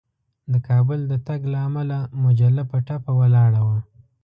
د 0.51 0.53
کابل 0.67 0.99
د 1.11 1.13
تګ 1.27 1.41
له 1.51 1.59
امله 1.67 1.97
مجله 2.23 2.63
په 2.71 2.77
ټپه 2.87 3.11
ولاړه 3.19 3.61
وه. 3.67 3.79